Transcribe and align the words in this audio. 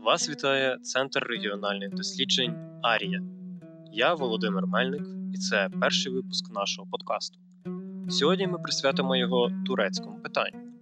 Вас 0.00 0.30
вітає 0.30 0.78
Центр 0.82 1.22
регіональних 1.22 1.94
досліджень 1.94 2.80
Арія. 2.82 3.22
Я 3.92 4.14
Володимир 4.14 4.66
Мельник, 4.66 5.02
і 5.34 5.38
це 5.38 5.68
перший 5.80 6.12
випуск 6.12 6.50
нашого 6.50 6.88
подкасту. 6.90 7.38
Сьогодні 8.08 8.46
ми 8.46 8.58
присвятимо 8.58 9.16
його 9.16 9.50
турецькому 9.66 10.20
питанню. 10.22 10.72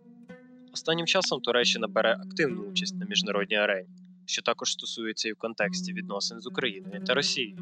Останнім 0.73 1.07
часом 1.07 1.41
Туреччина 1.41 1.89
бере 1.89 2.13
активну 2.13 2.63
участь 2.63 2.97
на 2.97 3.07
міжнародній 3.07 3.57
арені, 3.57 3.89
що 4.27 4.43
також 4.43 4.73
стосується 4.73 5.29
і 5.29 5.33
в 5.33 5.37
контексті 5.37 5.93
відносин 5.93 6.41
з 6.41 6.47
Україною 6.47 7.05
та 7.05 7.15
Росією. 7.15 7.59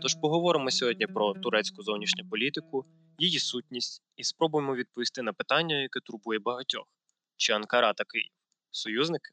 Тож 0.00 0.14
поговоримо 0.14 0.70
сьогодні 0.70 1.06
про 1.06 1.34
турецьку 1.34 1.82
зовнішню 1.82 2.28
політику, 2.28 2.84
її 3.18 3.38
сутність 3.38 4.02
і 4.16 4.24
спробуємо 4.24 4.74
відповісти 4.74 5.22
на 5.22 5.32
питання, 5.32 5.76
яке 5.76 6.00
турбує 6.00 6.38
багатьох: 6.38 6.84
чи 7.36 7.52
Анкара 7.52 7.92
та 7.92 8.04
Київ 8.04 8.32
союзники? 8.70 9.30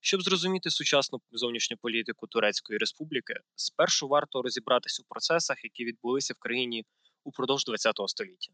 Щоб 0.00 0.22
зрозуміти 0.22 0.70
сучасну 0.70 1.20
зовнішню 1.30 1.76
політику 1.76 2.26
Турецької 2.26 2.78
Республіки, 2.78 3.34
спершу 3.54 4.08
варто 4.08 4.42
розібратися 4.42 5.02
у 5.02 5.06
процесах, 5.08 5.64
які 5.64 5.84
відбулися 5.84 6.34
в 6.34 6.38
країні 6.38 6.84
упродовж 7.24 7.64
ХХ 7.64 8.08
століття. 8.08 8.52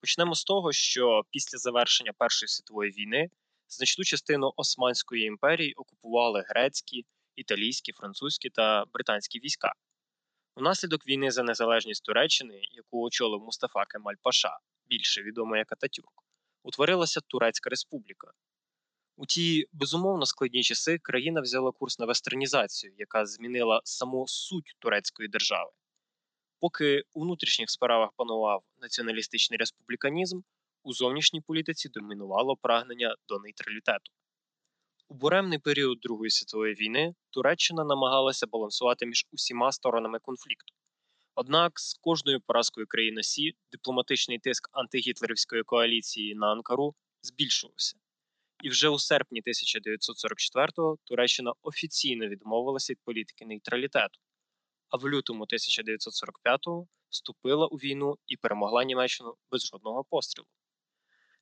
Почнемо 0.00 0.34
з 0.34 0.44
того, 0.44 0.72
що 0.72 1.22
після 1.30 1.58
завершення 1.58 2.12
Першої 2.18 2.48
світової 2.48 2.90
війни 2.90 3.30
значну 3.68 4.04
частину 4.04 4.52
Османської 4.56 5.24
імперії 5.24 5.74
окупували 5.74 6.44
грецькі, 6.48 7.04
італійські, 7.36 7.92
французькі 7.92 8.50
та 8.50 8.84
британські 8.92 9.40
війська. 9.40 9.72
Унаслідок 10.56 11.06
війни 11.06 11.30
за 11.30 11.42
незалежність 11.42 12.04
Туреччини, 12.04 12.60
яку 12.72 13.06
очолив 13.06 13.40
Мустафа 13.40 13.84
Кемаль 13.84 14.14
Паша, 14.22 14.58
більше 14.86 15.22
відомо 15.22 15.56
як 15.56 15.72
Ататюрк, 15.72 16.24
утворилася 16.62 17.20
Турецька 17.20 17.70
Республіка, 17.70 18.32
у 19.22 19.26
ті 19.26 19.66
безумовно 19.72 20.26
складні 20.26 20.62
часи 20.62 20.98
країна 20.98 21.40
взяла 21.40 21.72
курс 21.72 21.98
на 21.98 22.06
вестернізацію, 22.06 22.92
яка 22.98 23.26
змінила 23.26 23.80
саму 23.84 24.28
суть 24.28 24.76
турецької 24.78 25.28
держави. 25.28 25.70
Поки 26.60 27.02
у 27.12 27.20
внутрішніх 27.20 27.70
справах 27.70 28.10
панував 28.16 28.62
націоналістичний 28.80 29.58
республіканізм, 29.58 30.40
у 30.82 30.92
зовнішній 30.92 31.40
політиці 31.40 31.88
домінувало 31.88 32.56
прагнення 32.56 33.16
до 33.28 33.38
нейтралітету. 33.38 34.12
У 35.08 35.14
буремний 35.14 35.58
період 35.58 36.00
Другої 36.00 36.30
світової 36.30 36.74
війни 36.74 37.14
Туреччина 37.30 37.84
намагалася 37.84 38.46
балансувати 38.46 39.06
між 39.06 39.26
усіма 39.32 39.72
сторонами 39.72 40.18
конфлікту. 40.18 40.74
Однак 41.34 41.80
з 41.80 41.94
кожною 41.94 42.40
поразкою 42.40 42.86
країни 42.86 43.22
Сі 43.22 43.52
дипломатичний 43.72 44.38
тиск 44.38 44.70
антигітлерівської 44.72 45.62
коаліції 45.62 46.34
на 46.34 46.52
Анкару 46.52 46.94
збільшувався. 47.22 47.96
І 48.62 48.68
вже 48.68 48.88
у 48.88 48.98
серпні 48.98 49.42
1944-го 49.42 50.98
Туреччина 51.04 51.52
офіційно 51.62 52.28
відмовилася 52.28 52.92
від 52.92 52.98
політики 53.04 53.46
нейтралітету, 53.46 54.20
а 54.88 54.96
в 54.96 55.08
лютому 55.08 55.44
1945-го 55.44 56.86
вступила 57.08 57.66
у 57.66 57.76
війну 57.76 58.18
і 58.26 58.36
перемогла 58.36 58.84
Німеччину 58.84 59.36
без 59.50 59.66
жодного 59.66 60.04
пострілу. 60.04 60.46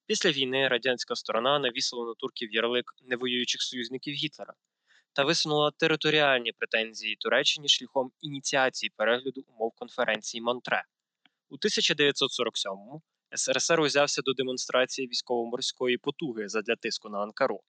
Після 0.06 0.30
війни 0.30 0.68
радянська 0.68 1.14
сторона 1.14 1.58
навісила 1.58 2.06
на 2.06 2.14
турків 2.14 2.52
ярлик 2.52 2.94
невоюючих 3.02 3.62
союзників 3.62 4.14
Гітлера 4.14 4.54
та 5.12 5.24
висунула 5.24 5.70
територіальні 5.70 6.52
претензії 6.52 7.16
Туреччині 7.16 7.68
шляхом 7.68 8.12
ініціації 8.20 8.92
перегляду 8.96 9.44
умов 9.48 9.72
конференції 9.76 10.40
Монтре. 10.40 10.84
У 11.48 11.56
1947-му 11.56 13.02
СРСР 13.34 13.80
узявся 13.80 14.22
до 14.22 14.32
демонстрації 14.32 15.08
військово-морської 15.08 15.98
потуги 15.98 16.48
задля 16.48 16.76
тиску 16.76 17.08
на 17.08 17.18
Анкару. 17.18 17.60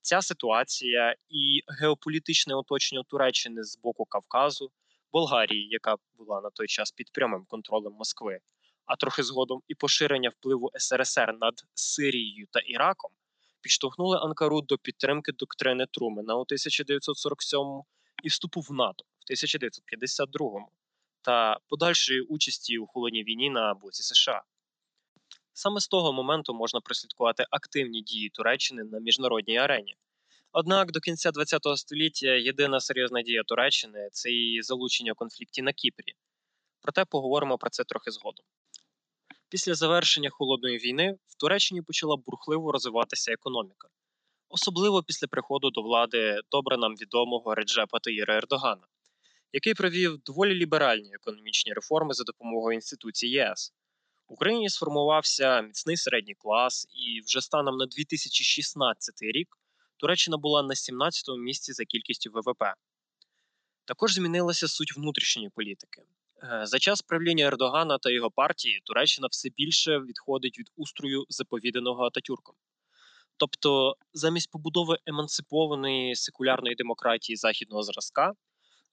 Ця 0.00 0.22
ситуація 0.22 1.16
і 1.28 1.60
геополітичне 1.80 2.54
оточення 2.54 3.02
Туреччини 3.08 3.64
з 3.64 3.78
боку 3.78 4.04
Кавказу, 4.04 4.70
Болгарії, 5.12 5.68
яка 5.70 5.96
була 6.14 6.40
на 6.40 6.50
той 6.50 6.66
час 6.66 6.92
під 6.92 7.12
прямим 7.12 7.44
контролем 7.48 7.92
Москви, 7.92 8.38
а 8.86 8.96
трохи 8.96 9.22
згодом 9.22 9.62
і 9.68 9.74
поширення 9.74 10.28
впливу 10.28 10.70
СРСР 10.74 11.34
над 11.40 11.54
Сирією 11.74 12.46
та 12.50 12.60
Іраком, 12.60 13.10
підштовхнули 13.60 14.18
Анкару 14.18 14.60
до 14.60 14.78
підтримки 14.78 15.32
доктрини 15.32 15.86
Трумена 15.90 16.34
у 16.34 16.40
1947 16.40 17.82
і 18.22 18.28
вступу 18.28 18.60
в 18.60 18.72
НАТО 18.72 19.04
в 19.18 19.24
1952 19.24 20.66
та 21.22 21.58
подальшої 21.68 22.20
участі 22.20 22.78
у 22.78 22.86
холодній 22.86 23.24
війні 23.24 23.50
на 23.50 23.74
боці 23.74 24.02
США. 24.02 24.42
Саме 25.52 25.80
з 25.80 25.88
того 25.88 26.12
моменту 26.12 26.54
можна 26.54 26.80
прослідкувати 26.80 27.44
активні 27.50 28.02
дії 28.02 28.30
Туреччини 28.30 28.84
на 28.84 28.98
міжнародній 28.98 29.56
арені. 29.56 29.96
Однак 30.52 30.92
до 30.92 31.00
кінця 31.00 31.30
ХХ 31.32 31.76
століття 31.76 32.28
єдина 32.28 32.80
серйозна 32.80 33.22
дія 33.22 33.42
Туреччини 33.42 34.08
це 34.12 34.30
її 34.30 34.62
залучення 34.62 35.12
в 35.12 35.16
конфлікті 35.16 35.62
на 35.62 35.72
Кіпрі. 35.72 36.14
Проте 36.80 37.04
поговоримо 37.04 37.58
про 37.58 37.70
це 37.70 37.84
трохи 37.84 38.10
згодом. 38.10 38.46
Після 39.48 39.74
завершення 39.74 40.30
холодної 40.30 40.78
війни 40.78 41.16
в 41.26 41.34
Туреччині 41.34 41.82
почала 41.82 42.16
бурхливо 42.16 42.72
розвиватися 42.72 43.32
економіка, 43.32 43.88
особливо 44.48 45.02
після 45.02 45.26
приходу 45.26 45.70
до 45.70 45.82
влади 45.82 46.40
добре 46.50 46.76
нам 46.76 46.94
відомого 46.94 47.54
Реджепа 47.54 47.98
Таїра 47.98 48.36
Ердогана, 48.36 48.86
який 49.52 49.74
провів 49.74 50.18
доволі 50.18 50.54
ліберальні 50.54 51.14
економічні 51.14 51.72
реформи 51.72 52.14
за 52.14 52.24
допомогою 52.24 52.74
інституцій 52.74 53.28
ЄС. 53.28 53.72
Україні 54.32 54.68
сформувався 54.68 55.60
міцний 55.60 55.96
середній 55.96 56.34
клас, 56.34 56.86
і 56.94 57.20
вже 57.26 57.40
станом 57.40 57.76
на 57.76 57.86
2016 57.86 59.14
рік 59.22 59.48
Туреччина 59.96 60.36
була 60.36 60.62
на 60.62 60.74
17-му 60.74 61.36
місці 61.36 61.72
за 61.72 61.84
кількістю 61.84 62.30
ВВП. 62.34 62.64
Також 63.84 64.14
змінилася 64.14 64.68
суть 64.68 64.96
внутрішньої 64.96 65.48
політики. 65.48 66.02
Е, 66.42 66.60
за 66.66 66.78
час 66.78 67.02
правління 67.02 67.46
Ердогана 67.46 67.98
та 67.98 68.10
його 68.10 68.30
партії 68.30 68.82
Туреччина 68.84 69.28
все 69.30 69.48
більше 69.56 69.98
відходить 69.98 70.58
від 70.58 70.70
устрою 70.76 71.24
заповіданого 71.28 72.04
Ататюрком. 72.04 72.54
Тобто, 73.36 73.96
замість 74.12 74.50
побудови 74.50 74.98
емансипованої 75.06 76.16
секулярної 76.16 76.74
демократії 76.74 77.36
західного 77.36 77.82
зразка, 77.82 78.32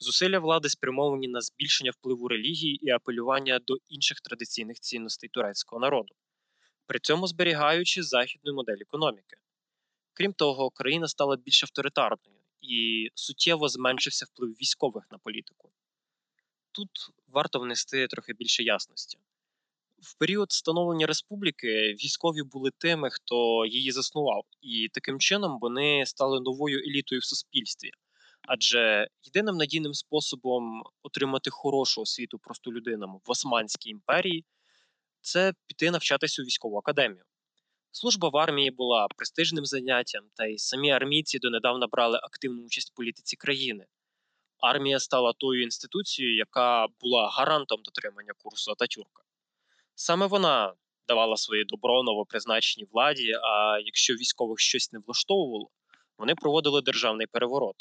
Зусилля 0.02 0.40
влади 0.40 0.70
спрямовані 0.70 1.28
на 1.28 1.42
збільшення 1.42 1.92
впливу 1.92 2.28
релігії 2.28 2.80
і 2.88 2.90
апелювання 2.90 3.60
до 3.60 3.78
інших 3.90 4.22
традиційних 4.22 4.80
цінностей 4.80 5.30
турецького 5.30 5.80
народу, 5.80 6.16
при 6.86 7.00
цьому 7.00 7.28
зберігаючи 7.28 8.04
західну 8.04 8.54
модель 8.54 8.78
економіки. 8.82 9.38
Крім 10.14 10.34
того, 10.34 10.70
країна 10.70 11.08
стала 11.08 11.36
більш 11.36 11.64
авторитарною 11.64 12.40
і 12.62 13.10
суттєво 13.16 13.68
зменшився 13.70 14.26
вплив 14.26 14.52
військових 14.52 15.04
на 15.12 15.18
політику. 15.18 15.72
Тут 16.72 16.90
варто 17.28 17.60
внести 17.60 18.08
трохи 18.08 18.34
більше 18.34 18.64
ясності. 18.64 19.18
В 20.02 20.18
період 20.18 20.52
становлення 20.52 21.08
республіки 21.08 21.94
військові 21.94 22.44
були 22.44 22.72
тими, 22.78 23.10
хто 23.12 23.66
її 23.66 23.92
заснував, 23.92 24.44
і 24.62 24.90
таким 24.94 25.20
чином 25.20 25.60
вони 25.62 26.06
стали 26.06 26.42
новою 26.42 26.80
елітою 26.80 27.20
в 27.20 27.26
суспільстві. 27.26 27.92
Адже 28.52 29.08
єдиним 29.24 29.56
надійним 29.58 29.94
способом 29.94 30.84
отримати 31.04 31.50
хорошу 31.50 32.02
освіту 32.02 32.40
простолюдинам 32.40 33.22
в 33.26 33.32
Османській 33.32 33.90
імперії 33.90 34.46
це 35.22 35.54
піти 35.68 35.92
навчатися 35.92 36.42
у 36.42 36.46
військову 36.46 36.78
академію. 36.78 37.24
Служба 37.92 38.30
в 38.30 38.38
армії 38.38 38.72
була 38.72 39.08
престижним 39.18 39.66
заняттям, 39.66 40.24
та 40.34 40.46
й 40.46 40.58
самі 40.58 40.92
армійці 40.92 41.40
донедавна 41.40 41.88
брали 41.88 42.18
активну 42.24 42.66
участь 42.66 42.92
в 42.92 42.96
політиці 42.96 43.36
країни. 43.36 43.86
Армія 44.60 45.00
стала 45.00 45.34
тою 45.34 45.64
інституцією, 45.64 46.36
яка 46.38 46.88
була 47.02 47.30
гарантом 47.30 47.82
дотримання 47.84 48.34
курсу 48.38 48.72
Ататюрка. 48.72 49.24
Саме 49.96 50.26
вона 50.26 50.74
давала 51.08 51.38
своє 51.38 51.64
добро 51.66 52.04
новопризначеній 52.04 52.88
владі, 52.92 53.32
а 53.32 53.80
якщо 53.86 54.14
військових 54.14 54.60
щось 54.60 54.92
не 54.92 55.00
влаштовувало, 55.00 55.70
вони 56.18 56.36
проводили 56.36 56.82
державний 56.82 57.28
переворот. 57.28 57.76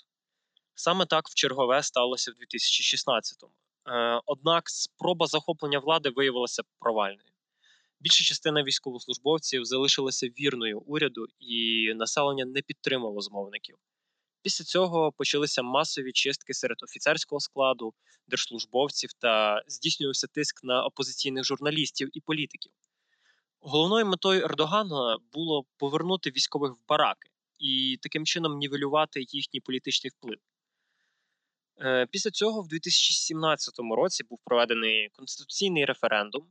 Саме 0.80 1.06
так 1.06 1.28
в 1.28 1.34
чергове 1.34 1.82
сталося 1.82 2.30
в 2.30 2.34
2016-му. 2.34 3.52
Е, 3.86 4.20
однак 4.26 4.70
спроба 4.70 5.26
захоплення 5.26 5.78
влади 5.78 6.10
виявилася 6.10 6.62
провальною. 6.78 7.30
Більша 8.00 8.24
частина 8.24 8.62
військовослужбовців 8.62 9.64
залишилася 9.64 10.26
вірною 10.26 10.80
уряду, 10.80 11.26
і 11.38 11.92
населення 11.94 12.44
не 12.44 12.62
підтримало 12.62 13.20
змовників. 13.20 13.76
Після 14.42 14.64
цього 14.64 15.12
почалися 15.12 15.62
масові 15.62 16.12
чистки 16.12 16.54
серед 16.54 16.76
офіцерського 16.82 17.40
складу, 17.40 17.94
держслужбовців 18.28 19.12
та 19.12 19.62
здійснювався 19.66 20.26
тиск 20.26 20.64
на 20.64 20.84
опозиційних 20.84 21.44
журналістів 21.44 22.08
і 22.12 22.20
політиків. 22.20 22.72
Головною 23.60 24.06
метою 24.06 24.44
Ердогана 24.44 25.18
було 25.32 25.64
повернути 25.76 26.30
військових 26.30 26.72
в 26.72 26.88
бараки 26.88 27.30
і 27.58 27.98
таким 28.02 28.26
чином 28.26 28.58
нівелювати 28.58 29.24
їхній 29.28 29.60
політичний 29.60 30.10
вплив. 30.10 30.38
Е, 31.80 32.06
після 32.10 32.30
цього, 32.30 32.62
в 32.62 32.68
2017 32.68 33.74
році, 33.96 34.24
був 34.24 34.38
проведений 34.44 35.08
конституційний 35.12 35.84
референдум, 35.84 36.46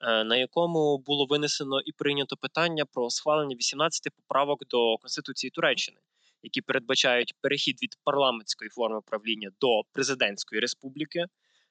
е, 0.00 0.24
на 0.24 0.36
якому 0.36 0.98
було 0.98 1.26
винесено 1.26 1.80
і 1.80 1.92
прийнято 1.92 2.36
питання 2.36 2.84
про 2.84 3.10
схвалення 3.10 3.56
18 3.56 4.10
поправок 4.16 4.66
до 4.68 4.96
Конституції 4.96 5.50
Туреччини, 5.50 5.98
які 6.42 6.60
передбачають 6.60 7.34
перехід 7.40 7.82
від 7.82 7.94
парламентської 8.04 8.70
форми 8.70 9.00
правління 9.06 9.50
до 9.60 9.82
президентської 9.92 10.60
республіки, 10.60 11.26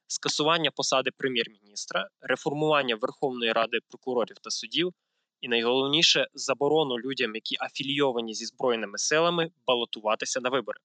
скасування 0.07 0.71
посади 0.71 1.11
прем'єр-міністра, 1.17 2.07
реформування 2.21 2.95
Верховної 2.95 3.51
Ради 3.51 3.79
прокурорів 3.89 4.37
та 4.41 4.49
суддів, 4.49 4.93
і 5.41 5.47
найголовніше 5.47 6.27
заборону 6.33 6.99
людям, 6.99 7.35
які 7.35 7.55
афілійовані 7.59 8.33
зі 8.33 8.45
збройними 8.45 8.97
силами, 8.97 9.51
балотуватися 9.67 10.39
на 10.39 10.49
вибори. 10.49 10.79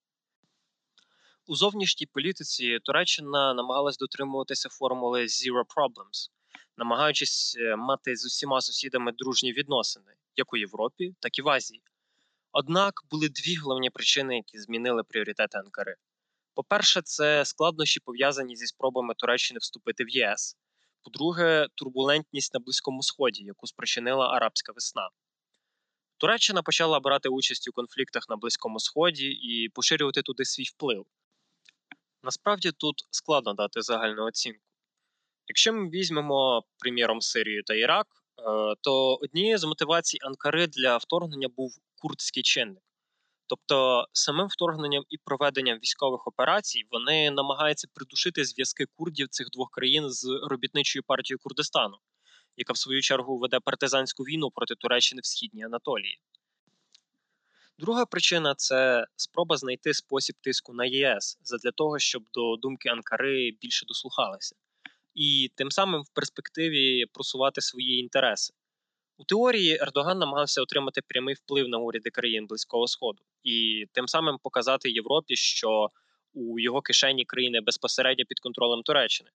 У 1.50 1.56
зовнішній 1.56 2.06
політиці 2.06 2.78
Туреччина 2.84 3.54
намагалась 3.54 3.98
дотримуватися 3.98 4.68
формули 4.68 5.22
Zero 5.22 5.62
Problems, 5.76 6.30
намагаючись 6.76 7.56
е, 7.60 7.76
мати 7.76 8.16
з 8.16 8.26
усіма 8.26 8.60
сусідами 8.60 9.12
дружні 9.12 9.52
відносини, 9.52 10.12
як 10.36 10.52
у 10.52 10.56
Європі, 10.56 11.14
так 11.20 11.38
і 11.38 11.42
в 11.42 11.48
Азії. 11.48 11.82
Однак 12.52 12.94
були 13.10 13.28
дві 13.28 13.56
головні 13.56 13.90
причини, 13.90 14.36
які 14.36 14.58
змінили 14.58 15.02
пріоритети 15.02 15.58
Анкари. 15.58 15.94
По-перше, 16.54 17.02
це 17.02 17.44
складнощі 17.44 18.00
пов'язані 18.00 18.56
зі 18.56 18.66
спробами 18.66 19.14
Туреччини 19.14 19.58
вступити 19.58 20.04
в 20.04 20.08
ЄС. 20.08 20.56
По-друге, 21.04 21.66
турбулентність 21.74 22.54
на 22.54 22.60
Близькому 22.60 23.02
Сході, 23.02 23.44
яку 23.44 23.66
спричинила 23.66 24.26
арабська 24.26 24.72
весна. 24.72 25.08
Туреччина 26.18 26.62
почала 26.62 27.00
брати 27.00 27.28
участь 27.28 27.68
у 27.68 27.72
конфліктах 27.72 28.28
на 28.28 28.36
Близькому 28.36 28.80
Сході 28.80 29.26
і 29.26 29.68
поширювати 29.68 30.22
туди 30.22 30.44
свій 30.44 30.64
вплив. 30.64 31.06
Насправді 32.22 32.72
тут 32.72 32.94
складно 33.10 33.54
дати 33.54 33.82
загальну 33.82 34.24
оцінку. 34.24 34.64
Якщо 35.46 35.72
ми 35.72 35.90
візьмемо 35.90 36.62
приміром 36.78 37.20
Сирію 37.20 37.62
та 37.62 37.74
Ірак, 37.74 38.06
е, 38.38 38.42
то 38.80 39.14
однією 39.14 39.58
з 39.58 39.64
мотивацій 39.64 40.18
Анкари 40.22 40.66
для 40.66 40.96
вторгнення 40.96 41.48
був 41.56 41.78
курдський 41.96 42.42
чинник. 42.42 42.82
Тобто, 43.46 44.06
самим 44.12 44.46
вторгненням 44.46 45.04
і 45.08 45.18
проведенням 45.18 45.78
військових 45.78 46.26
операцій 46.26 46.84
вони 46.90 47.30
намагаються 47.30 47.88
придушити 47.94 48.44
зв'язки 48.44 48.86
курдів 48.96 49.28
цих 49.28 49.50
двох 49.50 49.70
країн 49.70 50.10
з 50.10 50.40
робітничою 50.50 51.02
партією 51.06 51.38
Курдистану, 51.38 51.98
яка 52.56 52.72
в 52.72 52.76
свою 52.76 53.02
чергу 53.02 53.38
веде 53.38 53.60
партизанську 53.60 54.22
війну 54.22 54.50
проти 54.50 54.74
Туреччини 54.74 55.20
в 55.20 55.26
східній 55.26 55.64
Анатолії. 55.64 56.20
Друга 57.78 58.06
причина 58.06 58.54
це 58.54 59.06
спроба 59.16 59.56
знайти 59.56 59.94
спосіб 59.94 60.36
тиску 60.40 60.72
на 60.72 60.84
ЄС 60.84 61.38
задля 61.42 61.70
того, 61.70 61.98
щоб 61.98 62.22
до 62.32 62.56
думки 62.56 62.88
Анкари 62.88 63.50
більше 63.60 63.86
дослухалися, 63.86 64.56
і 65.14 65.50
тим 65.54 65.70
самим 65.70 66.02
в 66.02 66.08
перспективі 66.14 67.06
просувати 67.06 67.60
свої 67.60 67.98
інтереси. 67.98 68.54
У 69.18 69.24
теорії 69.24 69.78
Ердоган 69.80 70.18
намагався 70.18 70.62
отримати 70.62 71.00
прямий 71.08 71.34
вплив 71.34 71.68
на 71.68 71.78
уряди 71.78 72.10
країн 72.10 72.46
Близького 72.46 72.86
Сходу 72.86 73.22
і 73.42 73.86
тим 73.92 74.08
самим 74.08 74.38
показати 74.42 74.90
Європі, 74.90 75.36
що 75.36 75.90
у 76.32 76.58
його 76.58 76.82
кишені 76.82 77.24
країни 77.24 77.60
безпосередньо 77.60 78.24
під 78.28 78.40
контролем 78.40 78.82
Туреччини. 78.82 79.30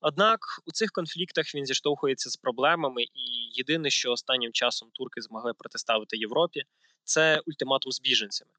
Однак 0.00 0.40
у 0.66 0.72
цих 0.72 0.90
конфліктах 0.90 1.54
він 1.54 1.66
зіштовхується 1.66 2.30
з 2.30 2.36
проблемами, 2.36 3.02
і 3.02 3.50
єдине, 3.52 3.90
що 3.90 4.12
останнім 4.12 4.52
часом 4.52 4.90
турки 4.92 5.20
змогли 5.20 5.52
протиставити 5.54 6.16
Європі, 6.16 6.62
це 7.10 7.40
ультиматум 7.46 7.92
з 7.92 8.00
біженцями. 8.00 8.50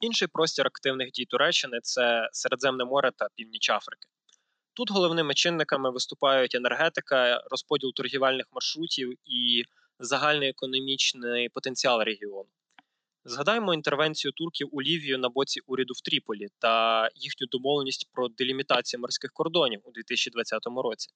Інший 0.00 0.28
простір 0.28 0.66
активних 0.66 1.10
дій 1.10 1.24
Туреччини 1.24 1.78
це 1.82 2.28
Середземне 2.32 2.84
море 2.84 3.10
та 3.16 3.28
Північ 3.34 3.70
Африки. 3.70 4.08
Тут 4.74 4.90
головними 4.90 5.34
чинниками 5.34 5.90
виступають 5.90 6.54
енергетика, 6.54 7.42
розподіл 7.50 7.92
торгівельних 7.94 8.46
маршрутів 8.52 9.12
і 9.24 9.64
загальний 9.98 10.48
економічний 10.48 11.48
потенціал 11.48 12.02
регіону. 12.02 12.48
Згадаємо 13.24 13.74
інтервенцію 13.74 14.32
турків 14.32 14.68
у 14.72 14.82
Лівію 14.82 15.18
на 15.18 15.28
боці 15.28 15.60
уряду 15.66 15.94
в 15.96 16.00
Тріполі 16.00 16.48
та 16.58 17.08
їхню 17.14 17.46
домовленість 17.46 18.08
про 18.12 18.28
делімітацію 18.28 19.00
морських 19.00 19.32
кордонів 19.32 19.80
у 19.84 19.90
2020 19.90 20.62
році. 20.66 21.08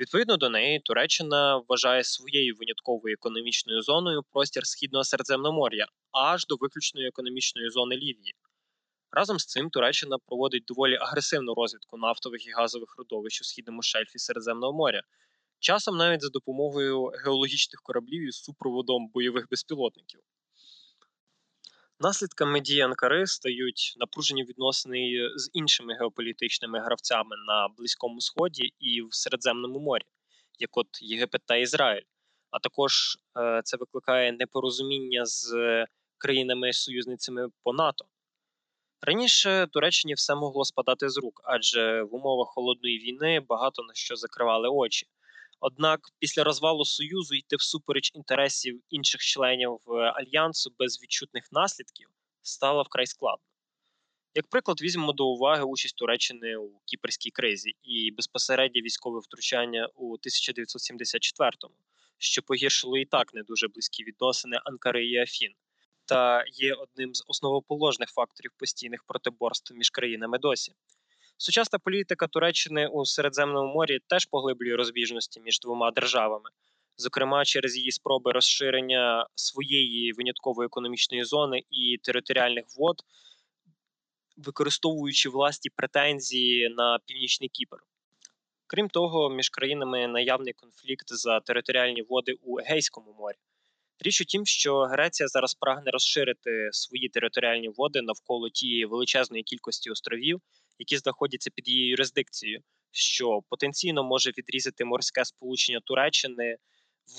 Відповідно 0.00 0.36
до 0.36 0.48
неї, 0.48 0.80
Туреччина 0.80 1.62
вважає 1.68 2.04
своєю 2.04 2.54
винятковою 2.58 3.14
економічною 3.14 3.82
зоною 3.82 4.22
простір 4.32 4.66
Східного 4.66 5.04
Середземномор'я 5.04 5.86
аж 6.12 6.46
до 6.46 6.56
виключної 6.60 7.08
економічної 7.08 7.70
зони 7.70 7.96
Лівії. 7.96 8.34
Разом 9.10 9.38
з 9.38 9.46
цим 9.46 9.70
Туреччина 9.70 10.16
проводить 10.26 10.64
доволі 10.64 10.96
агресивну 10.96 11.54
розвідку 11.54 11.96
нафтових 11.96 12.46
і 12.46 12.50
газових 12.50 12.94
родовищ 12.98 13.40
у 13.40 13.44
східному 13.44 13.82
шельфі 13.82 14.18
Середземного 14.18 14.72
моря, 14.72 15.02
часом 15.58 15.96
навіть 15.96 16.22
за 16.22 16.28
допомогою 16.28 17.04
геологічних 17.24 17.80
кораблів 17.82 18.28
із 18.28 18.34
супроводом 18.34 19.08
бойових 19.08 19.46
безпілотників. 19.50 20.20
Наслідками 22.00 22.60
дій 22.60 22.80
Анкари 22.80 23.26
стають 23.26 23.94
напружені 23.96 24.44
відносини 24.44 25.10
з 25.36 25.50
іншими 25.52 25.94
геополітичними 25.94 26.80
гравцями 26.80 27.36
на 27.46 27.68
Близькому 27.76 28.20
Сході 28.20 28.72
і 28.78 29.02
в 29.02 29.14
Середземному 29.14 29.80
морі, 29.80 30.02
як 30.58 30.76
от 30.76 30.86
Єгипет 31.02 31.42
та 31.46 31.56
Ізраїль. 31.56 32.02
А 32.50 32.58
також 32.58 33.18
е, 33.38 33.60
це 33.64 33.76
викликає 33.76 34.32
непорозуміння 34.32 35.26
з 35.26 35.54
країнами-союзницями 36.18 37.48
по 37.62 37.72
НАТО. 37.72 38.04
Раніше 39.02 39.66
Туреччині 39.72 40.14
все 40.14 40.34
могло 40.34 40.64
спадати 40.64 41.08
з 41.08 41.18
рук, 41.18 41.40
адже 41.44 42.02
в 42.02 42.14
умовах 42.14 42.48
холодної 42.48 42.98
війни 42.98 43.40
багато 43.40 43.82
на 43.82 43.94
що 43.94 44.16
закривали 44.16 44.68
очі. 44.68 45.06
Однак 45.60 46.00
після 46.18 46.44
розвалу 46.44 46.84
Союзу 46.84 47.34
йти 47.34 47.56
всупереч 47.56 48.10
інтересів 48.14 48.82
інших 48.90 49.20
членів 49.20 49.78
е, 49.88 49.92
альянсу 49.92 50.72
без 50.78 51.02
відчутних 51.02 51.52
наслідків 51.52 52.08
стало 52.42 52.82
вкрай 52.82 53.06
складно. 53.06 53.44
Як 54.34 54.46
приклад, 54.46 54.82
візьмемо 54.82 55.12
до 55.12 55.26
уваги 55.26 55.62
участь 55.62 55.96
Туреччини 55.96 56.56
у 56.56 56.80
кіпрській 56.84 57.30
кризі 57.30 57.72
і 57.82 58.10
безпосереднє 58.10 58.82
військове 58.82 59.20
втручання 59.20 59.88
у 59.94 60.16
1974-му, 60.16 61.74
що 62.18 62.42
погіршило 62.42 62.98
і 62.98 63.04
так 63.04 63.34
не 63.34 63.42
дуже 63.42 63.68
близькі 63.68 64.04
відносини 64.04 64.60
Анкари 64.64 65.06
і 65.06 65.16
Афін, 65.16 65.52
та 66.04 66.44
є 66.46 66.74
одним 66.74 67.14
з 67.14 67.24
основоположних 67.26 68.08
факторів 68.08 68.50
постійних 68.58 69.04
протиборств 69.04 69.74
між 69.74 69.90
країнами 69.90 70.38
досі. 70.38 70.72
Сучасна 71.40 71.78
політика 71.78 72.26
Туреччини 72.26 72.86
у 72.86 73.04
Середземному 73.04 73.72
морі 73.74 73.98
теж 74.06 74.26
поглиблює 74.26 74.76
розбіжності 74.76 75.40
між 75.40 75.60
двома 75.60 75.90
державами, 75.90 76.50
зокрема 76.96 77.44
через 77.44 77.76
її 77.76 77.92
спроби 77.92 78.32
розширення 78.32 79.26
своєї 79.34 80.12
виняткової 80.12 80.66
економічної 80.66 81.24
зони 81.24 81.62
і 81.70 81.98
територіальних 82.02 82.64
вод, 82.78 82.96
використовуючи 84.36 85.28
власні 85.28 85.70
претензії 85.76 86.68
на 86.68 86.98
північний 87.06 87.48
Кіпр. 87.48 87.76
Крім 88.66 88.88
того, 88.88 89.30
між 89.30 89.48
країнами 89.48 90.06
наявний 90.06 90.52
конфлікт 90.52 91.06
за 91.08 91.40
територіальні 91.40 92.02
води 92.02 92.34
у 92.42 92.60
Егейському 92.60 93.12
морі. 93.18 93.36
Річ 94.00 94.20
у 94.20 94.24
тім, 94.24 94.46
що 94.46 94.78
Греція 94.78 95.28
зараз 95.28 95.54
прагне 95.54 95.90
розширити 95.90 96.68
свої 96.72 97.08
територіальні 97.08 97.68
води 97.68 98.02
навколо 98.02 98.48
тієї 98.48 98.86
величезної 98.86 99.42
кількості 99.42 99.90
островів, 99.90 100.40
які 100.78 100.96
знаходяться 100.96 101.50
під 101.54 101.68
її 101.68 101.86
юрисдикцією, 101.86 102.62
що 102.90 103.40
потенційно 103.48 104.04
може 104.04 104.30
відрізати 104.30 104.84
морське 104.84 105.24
сполучення 105.24 105.80
Туреччини 105.84 106.56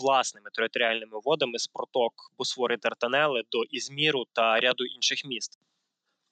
власними 0.02 0.50
територіальними 0.54 1.20
водами 1.24 1.60
з 1.60 1.68
проток 1.68 2.14
Босфори 2.38 2.78
Дартанели 2.78 3.44
до 3.52 3.64
Ізміру 3.64 4.26
та 4.34 4.60
ряду 4.60 4.86
інших 4.86 5.26
міст. 5.26 5.60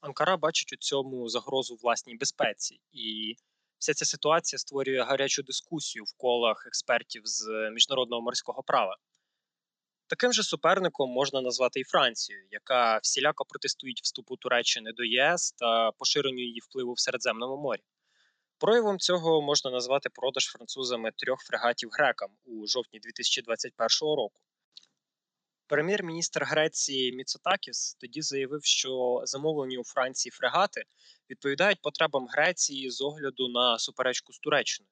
Анкара 0.01 0.37
бачить 0.37 0.73
у 0.73 0.75
цьому 0.75 1.29
загрозу 1.29 1.75
власній 1.75 2.15
безпеці, 2.15 2.79
і 2.91 3.35
вся 3.77 3.93
ця 3.93 4.05
ситуація 4.05 4.59
створює 4.59 5.03
гарячу 5.03 5.43
дискусію 5.43 6.03
в 6.03 6.17
колах 6.17 6.63
експертів 6.67 7.21
з 7.25 7.69
міжнародного 7.73 8.21
морського 8.21 8.63
права. 8.63 8.97
Таким 10.09 10.33
же 10.33 10.43
суперником 10.43 11.09
можна 11.09 11.41
назвати 11.41 11.79
і 11.79 11.83
Францію, 11.83 12.47
яка 12.51 12.97
всіляко 12.97 13.45
протестують 13.45 14.01
вступу 14.03 14.37
Туреччини 14.37 14.91
до 14.91 15.03
ЄС 15.03 15.51
та 15.51 15.91
поширенню 15.91 16.43
її 16.43 16.59
впливу 16.59 16.93
в 16.93 16.99
Середземному 16.99 17.57
морі. 17.57 17.81
Проявом 18.57 18.99
цього 18.99 19.41
можна 19.41 19.71
назвати 19.71 20.09
продаж 20.09 20.45
французами 20.45 21.11
трьох 21.15 21.39
фрегатів 21.39 21.89
грекам 21.91 22.29
у 22.45 22.67
жовтні 22.67 22.99
2021 22.99 23.87
року. 24.01 24.41
Прем'єр-міністр 25.67 26.43
Греції 26.43 27.11
Міцотакіс 27.11 27.95
тоді 27.99 28.21
заявив, 28.21 28.63
що 28.63 29.21
замовлені 29.23 29.77
у 29.77 29.83
Франції 29.83 30.31
фрегати 30.31 30.83
відповідають 31.29 31.81
потребам 31.81 32.27
Греції 32.27 32.89
з 32.89 33.01
огляду 33.01 33.47
на 33.47 33.79
суперечку 33.79 34.33
з 34.33 34.39
Туреччиною. 34.39 34.91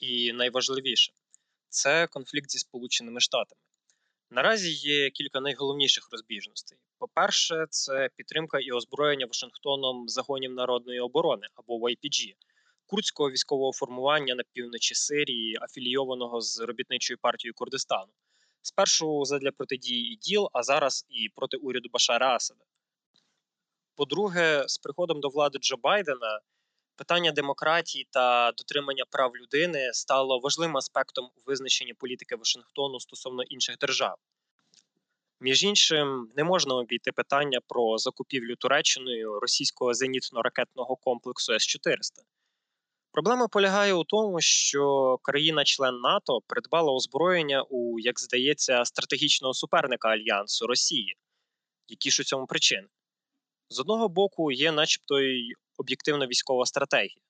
І 0.00 0.32
найважливіше 0.32 1.12
це 1.68 2.06
конфлікт 2.06 2.50
зі 2.50 2.58
Сполученими 2.58 3.20
Штатами. 3.20 3.60
Наразі 4.30 4.72
є 4.72 5.10
кілька 5.10 5.40
найголовніших 5.40 6.08
розбіжностей. 6.12 6.78
По-перше, 6.98 7.66
це 7.70 8.08
підтримка 8.16 8.58
і 8.58 8.72
озброєння 8.72 9.26
Вашингтоном 9.26 10.08
загонів 10.08 10.52
народної 10.52 11.00
оборони 11.00 11.46
або 11.54 11.88
YPG, 11.88 12.34
курдського 12.86 13.30
військового 13.30 13.72
формування 13.72 14.34
на 14.34 14.42
півночі 14.52 14.94
Сирії, 14.94 15.58
афілійованого 15.60 16.40
з 16.40 16.60
робітничою 16.60 17.18
партією 17.22 17.54
Курдистану. 17.54 18.12
Спершу 18.62 19.24
задля 19.24 19.50
протидії 19.50 20.12
ІДІЛ, 20.12 20.48
а 20.52 20.62
зараз 20.62 21.06
і 21.08 21.28
проти 21.28 21.56
уряду 21.56 21.88
Башара 21.92 22.34
Асада. 22.34 22.64
По-друге, 23.94 24.64
з 24.66 24.78
приходом 24.78 25.20
до 25.20 25.28
влади 25.28 25.58
Джо 25.58 25.76
Байдена 25.76 26.40
питання 26.98 27.32
демократії 27.32 28.08
та 28.10 28.52
дотримання 28.52 29.04
прав 29.10 29.36
людини 29.36 29.90
стало 29.92 30.38
важливим 30.38 30.76
аспектом 30.76 31.24
у 31.24 31.40
визначенні 31.46 31.94
політики 31.94 32.36
Вашингтону 32.36 33.00
стосовно 33.00 33.42
інших 33.42 33.78
держав. 33.78 34.16
Між 35.40 35.64
іншим, 35.64 36.30
не 36.36 36.44
можна 36.44 36.74
обійти 36.74 37.12
питання 37.12 37.60
про 37.68 37.98
закупівлю 37.98 38.56
Туреччиною 38.56 39.40
російського 39.40 39.92
зенітно-ракетного 39.92 40.96
комплексу 41.00 41.52
С-400. 41.52 42.22
Проблема 43.12 43.48
полягає 43.48 43.94
у 43.94 44.04
тому, 44.04 44.40
що 44.40 45.16
країна-член 45.22 46.00
НАТО 46.00 46.40
придбала 46.46 46.92
озброєння 46.92 47.62
у, 47.62 48.00
як 48.00 48.20
здається, 48.20 48.84
стратегічного 48.84 49.54
суперника 49.54 50.08
альянсу 50.08 50.66
Росії. 50.66 51.16
Які 51.88 52.10
ж 52.10 52.22
у 52.22 52.24
цьому 52.24 52.46
причини? 52.46 52.88
З 53.70 53.80
одного 53.80 54.08
боку, 54.08 54.52
є, 54.52 54.72
начебто, 54.72 55.20
й 55.20 55.54
об'єктивна 55.78 56.26
військова 56.26 56.66
стратегія. 56.66 57.22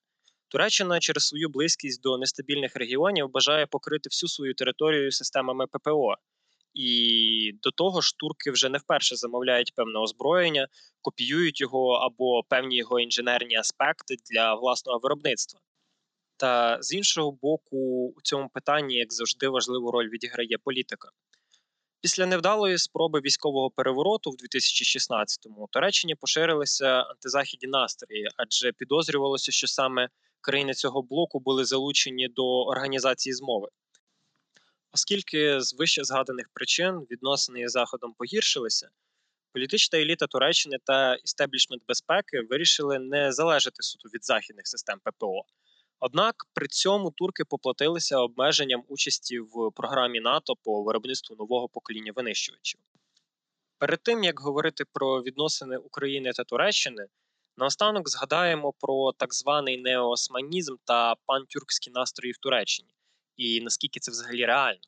Туреччина 0.47 0.99
через 0.99 1.23
свою 1.23 1.49
близькість 1.49 2.01
до 2.01 2.17
нестабільних 2.17 2.75
регіонів 2.75 3.31
бажає 3.31 3.65
покрити 3.65 4.09
всю 4.09 4.29
свою 4.29 4.53
територію 4.53 5.11
системами 5.11 5.67
ППО. 5.67 6.15
І 6.73 7.51
до 7.63 7.71
того 7.71 8.01
ж, 8.01 8.13
турки 8.17 8.51
вже 8.51 8.69
не 8.69 8.77
вперше 8.77 9.15
замовляють 9.15 9.75
певне 9.75 9.99
озброєння, 9.99 10.67
копіюють 11.01 11.61
його 11.61 11.91
або 11.91 12.43
певні 12.49 12.77
його 12.77 12.99
інженерні 12.99 13.55
аспекти 13.55 14.15
для 14.31 14.55
власного 14.55 14.99
виробництва. 14.99 15.59
Та 16.37 16.77
з 16.81 16.93
іншого 16.93 17.31
боку, 17.31 18.13
у 18.17 18.21
цьому 18.21 18.49
питанні, 18.53 18.95
як 18.95 19.13
завжди, 19.13 19.47
важливу 19.47 19.91
роль 19.91 20.09
відіграє 20.09 20.57
політика. 20.63 21.09
Після 22.01 22.25
невдалої 22.25 22.77
спроби 22.77 23.19
військового 23.19 23.69
перевороту 23.69 24.31
в 24.31 24.33
2016-му 24.33 25.67
Туреччині 25.71 26.15
поширилися 26.15 26.87
антизахідні 26.87 27.69
настрої, 27.69 28.29
адже 28.37 28.71
підозрювалося, 28.71 29.51
що 29.51 29.67
саме 29.67 30.09
країни 30.41 30.73
цього 30.73 31.01
блоку 31.01 31.39
були 31.39 31.65
залучені 31.65 32.27
до 32.27 32.63
організації 32.63 33.33
змови. 33.33 33.67
Оскільки 34.91 35.61
з 35.61 35.73
вище 35.73 36.03
згаданих 36.03 36.49
причин 36.53 37.07
відносини 37.11 37.61
із 37.61 37.71
Заходом 37.71 38.13
погіршилися, 38.17 38.89
політична 39.53 39.99
еліта 39.99 40.27
Туреччини 40.27 40.77
та 40.83 41.15
істеблішмент 41.15 41.83
безпеки 41.87 42.41
вирішили 42.49 42.99
не 42.99 43.31
залежати 43.31 43.83
суто 43.83 44.09
від 44.13 44.25
західних 44.25 44.67
систем 44.67 44.99
ППО. 45.03 45.43
Однак 46.01 46.35
при 46.53 46.67
цьому 46.67 47.11
турки 47.11 47.43
поплатилися 47.45 48.17
обмеженням 48.17 48.83
участі 48.87 49.39
в 49.39 49.71
програмі 49.75 50.19
НАТО 50.19 50.53
по 50.63 50.83
виробництву 50.83 51.35
нового 51.35 51.69
покоління 51.69 52.11
винищувачів. 52.15 52.81
Перед 53.77 54.03
тим 54.03 54.23
як 54.23 54.39
говорити 54.39 54.83
про 54.93 55.23
відносини 55.23 55.77
України 55.77 56.31
та 56.31 56.43
Туреччини, 56.43 57.05
наостанок 57.57 58.09
згадаємо 58.09 58.73
про 58.79 59.11
так 59.11 59.33
званий 59.33 59.77
неоосманізм 59.77 60.75
та 60.83 61.15
пантюркські 61.25 61.91
настрої 61.91 62.31
в 62.31 62.37
Туреччині 62.37 62.89
і 63.35 63.61
наскільки 63.61 63.99
це 63.99 64.11
взагалі 64.11 64.45
реально. 64.45 64.79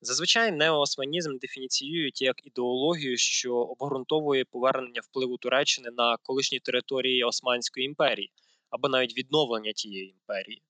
Зазвичай 0.00 0.52
неоосманізм 0.52 1.38
дефініціюють 1.38 2.22
як 2.22 2.46
ідеологію, 2.46 3.16
що 3.16 3.54
обґрунтовує 3.54 4.44
повернення 4.44 5.00
впливу 5.04 5.36
Туреччини 5.38 5.90
на 5.90 6.16
колишні 6.16 6.60
території 6.60 7.24
Османської 7.24 7.86
імперії 7.86 8.32
або 8.70 8.88
навіть 8.88 9.16
відновлення 9.18 9.72
тієї 9.72 10.10
імперії. 10.10 10.62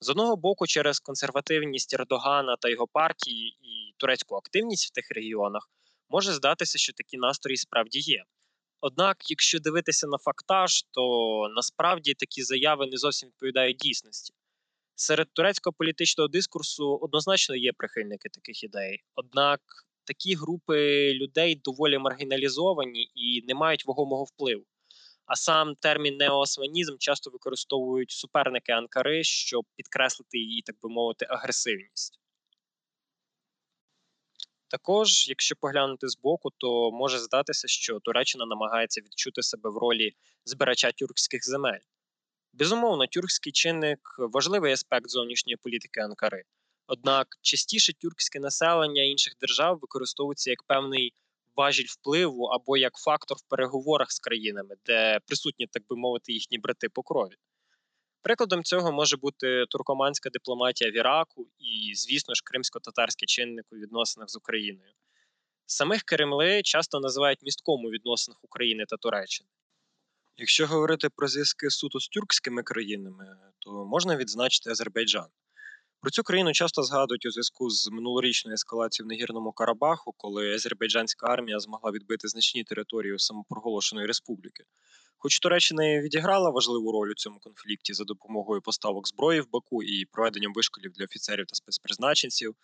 З 0.00 0.08
одного 0.08 0.36
боку, 0.36 0.66
через 0.66 1.00
консервативність 1.00 1.94
Ердогана 1.94 2.56
та 2.56 2.68
його 2.68 2.86
партії 2.86 3.58
і 3.62 3.94
турецьку 3.96 4.36
активність 4.36 4.86
в 4.86 4.90
тих 4.90 5.10
регіонах 5.10 5.70
може 6.08 6.32
здатися, 6.32 6.78
що 6.78 6.92
такі 6.92 7.16
настрої 7.16 7.56
справді 7.56 7.98
є. 7.98 8.24
Однак, 8.80 9.30
якщо 9.30 9.60
дивитися 9.60 10.06
на 10.06 10.18
фактаж, 10.18 10.82
то 10.90 11.02
насправді 11.56 12.14
такі 12.14 12.42
заяви 12.42 12.86
не 12.86 12.96
зовсім 12.96 13.28
відповідають 13.28 13.76
дійсності. 13.76 14.34
Серед 14.94 15.32
турецького 15.32 15.74
політичного 15.78 16.28
дискурсу 16.28 16.98
однозначно 17.02 17.56
є 17.56 17.72
прихильники 17.72 18.28
таких 18.28 18.64
ідей. 18.64 19.02
Однак 19.14 19.60
такі 20.04 20.34
групи 20.34 21.12
людей 21.14 21.54
доволі 21.54 21.98
маргіналізовані 21.98 23.10
і 23.14 23.44
не 23.48 23.54
мають 23.54 23.86
вагомого 23.86 24.24
впливу. 24.24 24.64
А 25.30 25.36
сам 25.36 25.74
термін 25.74 26.16
неоосманізм 26.16 26.96
часто 26.98 27.30
використовують 27.30 28.10
суперники 28.10 28.72
Анкари, 28.72 29.24
щоб 29.24 29.64
підкреслити 29.76 30.38
її, 30.38 30.62
так 30.62 30.76
би 30.82 30.88
мовити, 30.88 31.26
агресивність. 31.28 32.20
Також, 34.68 35.28
якщо 35.28 35.56
поглянути 35.56 36.08
збоку, 36.08 36.50
то 36.58 36.90
може 36.90 37.18
здатися, 37.18 37.68
що 37.68 38.00
Туреччина 38.00 38.46
намагається 38.46 39.00
відчути 39.00 39.42
себе 39.42 39.70
в 39.70 39.76
ролі 39.76 40.12
збирача 40.44 40.92
тюркських 40.92 41.44
земель. 41.44 41.80
Безумовно, 42.52 43.06
тюркський 43.06 43.52
чинник 43.52 44.00
важливий 44.18 44.72
аспект 44.72 45.10
зовнішньої 45.10 45.56
політики 45.56 46.00
Анкари. 46.00 46.42
Однак 46.86 47.26
частіше 47.42 47.92
тюркське 47.92 48.40
населення 48.40 49.02
інших 49.02 49.34
держав 49.40 49.78
використовується 49.78 50.50
як 50.50 50.62
певний 50.62 51.14
важіль 51.60 51.86
впливу 51.88 52.44
або 52.44 52.76
як 52.76 52.94
фактор 52.96 53.36
в 53.36 53.48
переговорах 53.50 54.12
з 54.12 54.18
країнами, 54.18 54.74
де 54.86 55.20
присутні, 55.26 55.66
так 55.66 55.82
би 55.88 55.96
мовити, 55.96 56.32
їхні 56.32 56.58
брати 56.58 56.88
по 56.88 57.02
крові. 57.02 57.34
Прикладом 58.22 58.62
цього 58.64 58.92
може 58.92 59.16
бути 59.16 59.64
туркоманська 59.70 60.30
дипломатія 60.30 60.90
в 60.90 60.96
Іраку 60.96 61.48
і, 61.58 61.94
звісно 61.94 62.34
ж, 62.34 62.42
кримсько-татарський 62.44 63.26
чинник 63.26 63.66
у 63.72 63.76
відносинах 63.76 64.28
з 64.30 64.36
Україною. 64.36 64.92
Самих 65.66 66.02
Кремли 66.02 66.62
часто 66.62 67.00
називають 67.00 67.42
містком 67.42 67.84
у 67.84 67.90
відносинах 67.90 68.44
України 68.44 68.84
та 68.88 68.96
Туреччини. 68.96 69.50
Якщо 70.36 70.66
говорити 70.66 71.08
про 71.16 71.28
зв'язки 71.28 71.70
суто 71.70 72.00
з 72.00 72.08
тюркськими 72.08 72.62
країнами, 72.62 73.36
то 73.58 73.84
можна 73.84 74.16
відзначити 74.16 74.70
Азербайджан. 74.70 75.28
Про 76.02 76.10
цю 76.10 76.22
країну 76.22 76.52
часто 76.52 76.82
згадують 76.82 77.26
у 77.26 77.30
зв'язку 77.30 77.70
з 77.70 77.88
минулорічною 77.90 78.54
ескалацією 78.54 79.06
в 79.06 79.08
Нагірному 79.08 79.52
Карабаху, 79.52 80.14
коли 80.16 80.54
азербайджанська 80.54 81.26
армія 81.26 81.58
змогла 81.58 81.90
відбити 81.90 82.28
значні 82.28 82.64
території 82.64 83.18
самопроголошеної 83.18 84.06
республіки. 84.06 84.64
Хоч 85.16 85.38
Туреччина 85.38 85.86
і 85.86 86.00
відіграла 86.00 86.50
важливу 86.50 86.92
роль 86.92 87.10
у 87.10 87.14
цьому 87.14 87.38
конфлікті 87.38 87.94
за 87.94 88.04
допомогою 88.04 88.60
поставок 88.60 89.08
зброї 89.08 89.40
в 89.40 89.50
Баку 89.50 89.82
і 89.82 90.04
проведенням 90.04 90.52
вишколів 90.52 90.92
для 90.92 91.04
офіцерів 91.04 91.46
та 91.46 91.54
спецпризначенців, 91.54 92.54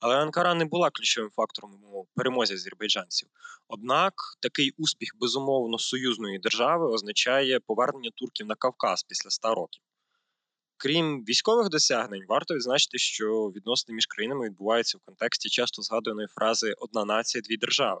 але 0.00 0.16
Анкара 0.16 0.54
не 0.54 0.64
була 0.64 0.90
ключовим 0.90 1.30
фактором 1.30 1.84
у 1.84 2.06
перемозі 2.14 2.54
азербайджанців. 2.54 3.28
Однак 3.68 4.14
такий 4.40 4.72
успіх 4.78 5.10
безумовно 5.20 5.78
союзної 5.78 6.38
держави 6.38 6.86
означає 6.86 7.60
повернення 7.60 8.10
турків 8.14 8.46
на 8.46 8.54
Кавказ 8.54 9.02
після 9.02 9.30
100 9.30 9.54
років. 9.54 9.82
Крім 10.80 11.24
військових 11.24 11.68
досягнень, 11.68 12.24
варто 12.28 12.54
відзначити, 12.54 12.98
що 12.98 13.52
відносини 13.56 13.94
між 13.94 14.06
країнами 14.06 14.46
відбуваються 14.46 14.98
в 14.98 15.00
контексті 15.00 15.48
часто 15.48 15.82
згаданої 15.82 16.28
фрази 16.28 16.74
Одна 16.78 17.04
нація, 17.04 17.42
дві 17.42 17.56
держави. 17.56 18.00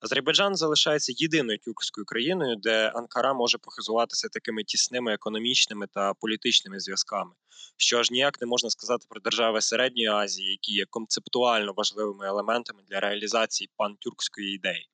Азербайджан 0.00 0.56
залишається 0.56 1.12
єдиною 1.16 1.58
тюркською 1.58 2.04
країною, 2.04 2.56
де 2.56 2.88
Анкара 2.88 3.34
може 3.34 3.58
похизуватися 3.58 4.28
такими 4.28 4.64
тісними 4.64 5.14
економічними 5.14 5.86
та 5.86 6.14
політичними 6.14 6.80
зв'язками, 6.80 7.34
що 7.76 7.98
аж 7.98 8.10
ніяк 8.10 8.40
не 8.40 8.46
можна 8.46 8.70
сказати 8.70 9.06
про 9.08 9.20
держави 9.20 9.60
Середньої 9.60 10.08
Азії, 10.08 10.50
які 10.50 10.72
є 10.72 10.84
концептуально 10.90 11.72
важливими 11.76 12.26
елементами 12.26 12.82
для 12.88 13.00
реалізації 13.00 13.70
пантюркської 13.76 14.54
ідеї. 14.54 14.88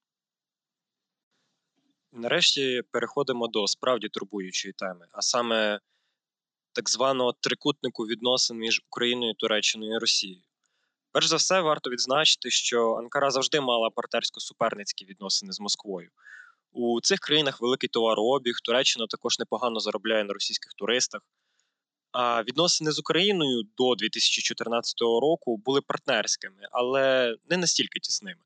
Нарешті 2.13 2.83
переходимо 2.91 3.49
до 3.49 3.67
справді 3.67 4.09
турбуючої 4.09 4.73
теми, 4.73 5.07
а 5.13 5.23
саме 5.23 5.81
так 6.73 6.91
званого 6.91 7.35
трикутнику 7.41 8.03
відносин 8.03 8.57
між 8.57 8.83
Україною, 8.87 9.35
Туреччиною 9.35 9.95
і 9.97 9.99
Росією. 9.99 10.43
Перш 11.13 11.27
за 11.27 11.37
все, 11.37 11.61
варто 11.61 11.91
відзначити, 11.91 12.51
що 12.51 12.95
Анкара 12.95 13.31
завжди 13.31 13.61
мала 13.61 13.91
партнерсько-суперницькі 13.91 15.05
відносини 15.05 15.53
з 15.53 15.61
Москвою. 15.61 16.11
У 16.73 17.01
цих 17.01 17.19
країнах 17.19 17.61
великий 17.61 17.89
товарообіг, 17.89 18.55
Туреччина 18.65 19.07
також 19.07 19.39
непогано 19.39 19.81
заробляє 19.81 20.25
на 20.25 20.33
російських 20.33 20.73
туристах. 20.75 21.21
А 22.13 22.43
відносини 22.43 22.91
з 22.91 22.99
Україною 22.99 23.63
до 23.77 23.95
2014 23.95 25.01
року 25.01 25.57
були 25.57 25.81
партнерськими, 25.81 26.69
але 26.73 27.35
не 27.51 27.57
настільки 27.57 28.01
тісними. 28.01 28.41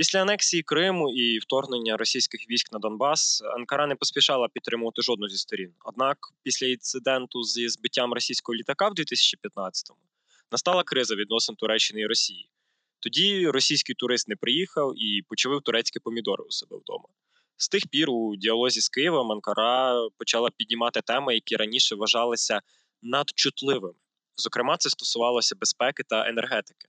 Після 0.00 0.22
анексії 0.22 0.62
Криму 0.62 1.10
і 1.10 1.38
вторгнення 1.38 1.96
російських 1.96 2.50
військ 2.50 2.72
на 2.72 2.78
Донбас 2.78 3.42
Анкара 3.42 3.86
не 3.86 3.94
поспішала 3.94 4.48
підтримувати 4.48 5.02
жодну 5.02 5.28
зі 5.28 5.36
сторін. 5.38 5.72
Однак, 5.84 6.18
після 6.42 6.66
інциденту 6.66 7.42
зі 7.42 7.68
збиттям 7.68 8.12
російського 8.12 8.56
літака 8.56 8.88
в 8.88 8.92
2015-му 8.92 9.98
настала 10.52 10.82
криза 10.82 11.14
відносин 11.14 11.56
Туреччини 11.56 12.00
і 12.00 12.06
Росії. 12.06 12.50
Тоді 13.00 13.48
російський 13.48 13.94
турист 13.94 14.28
не 14.28 14.36
приїхав 14.36 14.92
і 14.96 15.22
почавив 15.28 15.62
турецькі 15.62 16.00
помідори 16.00 16.44
у 16.44 16.50
себе 16.50 16.76
вдома. 16.76 17.08
З 17.56 17.68
тих 17.68 17.86
пір 17.86 18.10
у 18.10 18.36
діалозі 18.36 18.80
з 18.80 18.88
Києвом 18.88 19.32
Анкара 19.32 20.08
почала 20.18 20.50
піднімати 20.56 21.00
теми, 21.00 21.34
які 21.34 21.56
раніше 21.56 21.94
вважалися 21.94 22.60
надчутливими. 23.02 23.98
Зокрема, 24.36 24.76
це 24.76 24.90
стосувалося 24.90 25.54
безпеки 25.60 26.02
та 26.02 26.28
енергетики. 26.28 26.88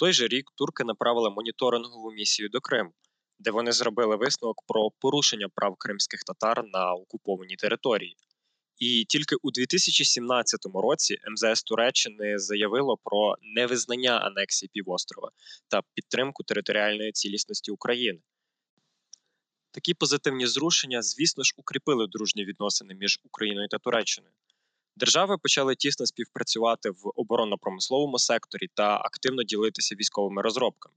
Той 0.00 0.12
же 0.12 0.28
рік 0.28 0.50
турки 0.54 0.84
направили 0.84 1.30
моніторингову 1.30 2.10
місію 2.10 2.48
до 2.48 2.60
Криму. 2.60 2.90
де 3.38 3.50
вони 3.50 3.72
зробили 3.72 4.16
висновок 4.16 4.62
про 4.66 4.90
порушення 4.90 5.48
прав 5.54 5.76
кримських 5.78 6.20
татар 6.20 6.64
на 6.66 6.92
окупованій 6.92 7.56
території. 7.56 8.16
І 8.78 9.04
тільки 9.08 9.36
у 9.42 9.50
2017 9.50 10.60
році 10.74 11.18
МЗС 11.30 11.62
Туреччини 11.62 12.38
заявило 12.38 12.96
про 13.04 13.36
невизнання 13.42 14.18
анексії 14.18 14.70
півострова 14.72 15.30
та 15.68 15.82
підтримку 15.94 16.42
територіальної 16.42 17.12
цілісності 17.12 17.70
України. 17.70 18.20
Такі 19.70 19.94
позитивні 19.94 20.46
зрушення, 20.46 21.02
звісно 21.02 21.44
ж, 21.44 21.54
укріпили 21.56 22.06
дружні 22.06 22.44
відносини 22.44 22.94
між 22.94 23.20
Україною 23.24 23.68
та 23.68 23.78
Туреччиною. 23.78 24.34
Держави 24.96 25.38
почали 25.38 25.74
тісно 25.74 26.06
співпрацювати 26.06 26.90
в 26.90 27.12
оборонно-промисловому 27.16 28.18
секторі 28.18 28.68
та 28.74 28.96
активно 28.96 29.42
ділитися 29.42 29.94
військовими 29.94 30.42
розробками. 30.42 30.94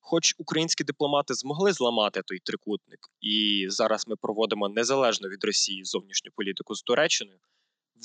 Хоч 0.00 0.34
українські 0.38 0.84
дипломати 0.84 1.34
змогли 1.34 1.72
зламати 1.72 2.22
той 2.22 2.38
трикутник, 2.38 3.00
і 3.20 3.66
зараз 3.68 4.08
ми 4.08 4.16
проводимо 4.16 4.68
незалежно 4.68 5.28
від 5.28 5.44
Росії 5.44 5.84
зовнішню 5.84 6.30
політику 6.34 6.74
з 6.74 6.82
Туреччиною, 6.82 7.38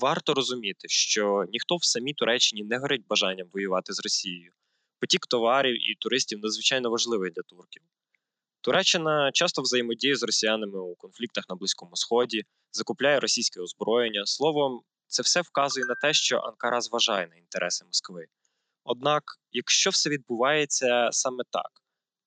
варто 0.02 0.34
розуміти, 0.34 0.88
що 0.88 1.46
ніхто 1.52 1.76
в 1.76 1.84
самій 1.84 2.14
Туреччині 2.14 2.64
не 2.64 2.78
горить 2.78 3.08
бажанням 3.08 3.48
воювати 3.54 3.94
з 3.94 4.00
Росією. 4.00 4.52
Потік 5.00 5.28
товарів 5.28 5.92
і 5.92 5.96
туристів 5.96 6.40
надзвичайно 6.40 6.90
важливий 6.90 7.32
для 7.32 7.42
турків. 7.42 7.84
Туреччина 8.62 9.32
часто 9.34 9.62
взаємодіє 9.62 10.16
з 10.16 10.24
росіянами 10.24 10.80
у 10.80 10.96
конфліктах 10.96 11.44
на 11.50 11.56
Близькому 11.56 11.96
Сході, 11.96 12.44
закупляє 12.72 13.20
російське 13.20 13.62
озброєння. 13.62 14.26
Словом, 14.26 14.82
це 15.08 15.22
все 15.22 15.42
вказує 15.42 15.86
на 15.86 15.96
те, 15.96 16.14
що 16.14 16.38
Анкара 16.38 16.82
зважає 16.82 17.28
на 17.28 17.36
інтереси 17.36 17.86
Москви. 17.86 18.26
Однак, 18.84 19.24
якщо 19.52 19.90
все 19.90 20.10
відбувається 20.10 21.10
саме 21.12 21.44
так, 21.52 21.72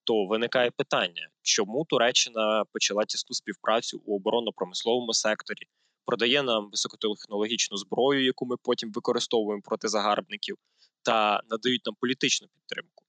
то 0.05 0.27
виникає 0.27 0.71
питання, 0.71 1.29
чому 1.43 1.85
Туреччина 1.85 2.65
почала 2.73 3.05
тісну 3.05 3.35
співпрацю 3.35 4.03
у 4.05 4.17
оборонно-промисловому 4.17 5.13
секторі, 5.13 5.67
продає 6.05 6.43
нам 6.43 6.71
високотехнологічну 6.71 7.77
зброю, 7.77 8.25
яку 8.25 8.47
ми 8.47 8.57
потім 8.63 8.93
використовуємо 8.93 9.63
проти 9.65 9.89
загарбників, 9.89 10.57
та 11.03 11.41
надають 11.51 11.87
нам 11.87 11.95
політичну 12.01 12.49
підтримку. 12.49 13.05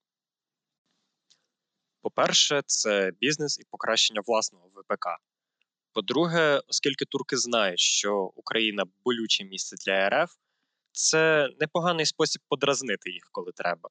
По-перше, 2.02 2.62
це 2.66 3.12
бізнес 3.20 3.58
і 3.58 3.62
покращення 3.70 4.20
власного 4.26 4.68
ВПК. 4.68 5.06
По-друге, 5.92 6.62
оскільки 6.68 7.04
турки 7.04 7.36
знають, 7.36 7.80
що 7.80 8.32
Україна 8.36 8.84
болюче 9.04 9.44
місце 9.44 9.76
для 9.86 10.08
РФ, 10.08 10.30
це 10.92 11.48
непоганий 11.60 12.06
спосіб 12.06 12.42
подразнити 12.48 13.10
їх, 13.10 13.28
коли 13.32 13.52
треба. 13.52 13.90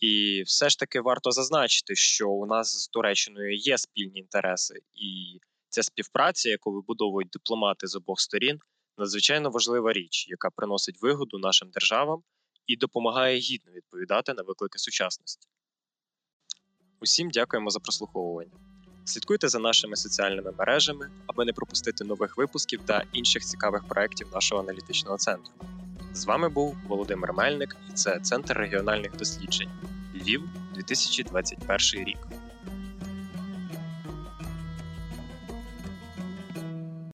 І 0.00 0.42
все 0.46 0.70
ж 0.70 0.78
таки 0.78 1.00
варто 1.00 1.30
зазначити, 1.30 1.94
що 1.94 2.30
у 2.30 2.46
нас 2.46 2.82
з 2.82 2.88
Туреччиною 2.88 3.56
є 3.56 3.78
спільні 3.78 4.20
інтереси, 4.20 4.74
і 4.94 5.40
ця 5.68 5.82
співпраця, 5.82 6.48
яку 6.48 6.72
вибудовують 6.72 7.30
дипломати 7.30 7.86
з 7.86 7.96
обох 7.96 8.20
сторін, 8.20 8.58
надзвичайно 8.98 9.50
важлива 9.50 9.92
річ, 9.92 10.28
яка 10.28 10.50
приносить 10.50 11.02
вигоду 11.02 11.38
нашим 11.38 11.70
державам 11.70 12.22
і 12.66 12.76
допомагає 12.76 13.38
гідно 13.38 13.72
відповідати 13.72 14.34
на 14.34 14.42
виклики 14.42 14.78
сучасності. 14.78 15.48
Усім 17.00 17.30
дякуємо 17.30 17.70
за 17.70 17.80
прослуховування. 17.80 18.75
Слідкуйте 19.08 19.48
за 19.48 19.58
нашими 19.58 19.96
соціальними 19.96 20.52
мережами, 20.58 21.10
аби 21.26 21.44
не 21.44 21.52
пропустити 21.52 22.04
нових 22.04 22.36
випусків 22.36 22.80
та 22.86 23.02
інших 23.12 23.42
цікавих 23.44 23.84
проєктів 23.84 24.28
нашого 24.34 24.60
аналітичного 24.60 25.16
центру. 25.16 25.52
З 26.14 26.24
вами 26.24 26.48
був 26.48 26.76
Володимир 26.88 27.32
Мельник, 27.32 27.76
і 27.90 27.92
це 27.92 28.20
Центр 28.20 28.56
регіональних 28.56 29.16
досліджень 29.16 29.70
Львів 30.14 30.42
2021 30.74 32.04
рік. 32.04 32.18